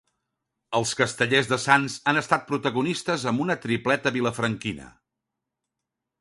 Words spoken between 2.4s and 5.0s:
protagonistes amb una tripleta vilafranquina.